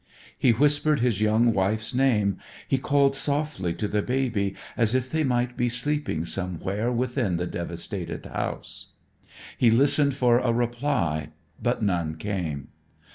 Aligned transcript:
He 0.35 0.49
whispered 0.51 0.99
his 1.01 1.21
young 1.21 1.53
wife's 1.53 1.93
name, 1.93 2.39
he 2.67 2.79
called 2.79 3.15
softly 3.15 3.71
to 3.75 3.87
the 3.87 4.01
baby, 4.01 4.55
as 4.75 4.95
if 4.95 5.07
they 5.11 5.23
might 5.23 5.55
be 5.55 5.69
sleeping 5.69 6.25
somewhere 6.25 6.91
within 6.91 7.37
the 7.37 7.45
devastated 7.45 8.25
house. 8.25 8.93
He 9.59 9.69
listened 9.69 10.15
for 10.15 10.39
a 10.39 10.51
reply 10.53 11.29
but 11.61 11.83
none 11.83 12.15
came. 12.15 12.69